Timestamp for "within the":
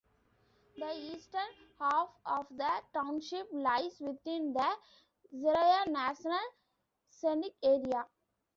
3.99-4.67